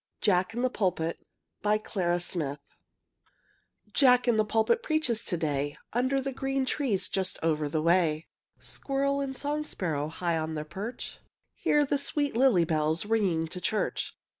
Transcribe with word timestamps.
_JACK 0.21 0.55
IN 0.55 0.63
THE 0.63 0.71
PULPIT 0.71 1.19
Jack 3.93 4.27
in 4.27 4.37
the 4.37 4.43
pulpit 4.43 4.81
Preaches 4.81 5.23
to 5.25 5.37
day, 5.37 5.77
Under 5.93 6.19
the 6.19 6.31
green 6.31 6.65
trees 6.65 7.07
Just 7.07 7.37
over 7.43 7.69
the 7.69 7.83
way. 7.83 8.25
Squirrel 8.57 9.21
and 9.21 9.37
song 9.37 9.63
sparrow, 9.63 10.07
High 10.07 10.39
on 10.39 10.55
their 10.55 10.65
perch, 10.65 11.19
Hear 11.53 11.85
the 11.85 11.99
sweet 11.99 12.35
lily 12.35 12.65
bells 12.65 13.05
Ringing 13.05 13.45
to 13.49 13.61
church. 13.61 14.15